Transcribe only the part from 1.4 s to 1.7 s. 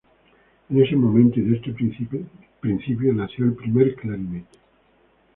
de